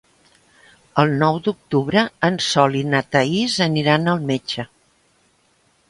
[1.03, 4.71] El nou d'octubre en Sol i na Thaís aniran al metge.